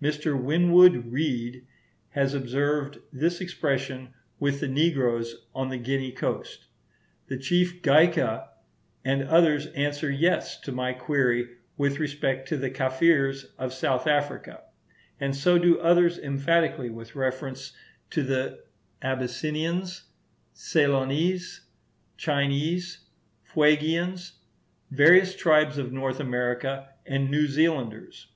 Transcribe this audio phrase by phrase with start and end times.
[0.00, 0.42] Mr.
[0.42, 1.66] Winwood Reade
[2.12, 6.68] has observed this expression with the negroes on the Guinea coast.
[7.26, 8.48] The chief Gaika
[9.04, 14.62] and others answer yes to my query with respect to the Kafirs of South Africa;
[15.20, 17.74] and so do others emphatically with reference
[18.08, 18.64] to the
[19.02, 20.04] Abyssinians,
[20.54, 21.66] Ceylonese,
[22.16, 23.00] Chinese,
[23.44, 24.38] Fuegians,
[24.90, 28.28] various tribes of North America, and New Zealanders.